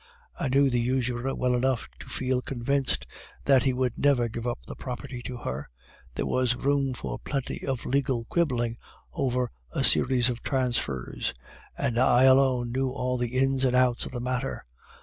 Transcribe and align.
I 0.35 0.47
knew 0.47 0.71
the 0.71 0.79
usurer 0.79 1.35
well 1.35 1.53
enough 1.53 1.87
to 1.99 2.09
feel 2.09 2.41
convinced 2.41 3.05
that 3.45 3.61
he 3.65 3.71
would 3.71 3.99
never 3.99 4.27
give 4.27 4.47
up 4.47 4.57
the 4.65 4.75
property 4.75 5.21
to 5.27 5.37
her; 5.37 5.69
there 6.15 6.25
was 6.25 6.55
room 6.55 6.95
for 6.95 7.19
plenty 7.19 7.63
of 7.67 7.85
legal 7.85 8.25
quibbling 8.25 8.77
over 9.13 9.51
a 9.69 9.83
series 9.83 10.27
of 10.27 10.41
transfers, 10.41 11.35
and 11.77 11.99
I 11.99 12.23
alone 12.23 12.71
knew 12.71 12.89
all 12.89 13.15
the 13.17 13.37
ins 13.37 13.63
and 13.63 13.75
outs 13.75 14.07
of 14.07 14.11
the 14.11 14.19
matter. 14.19 14.65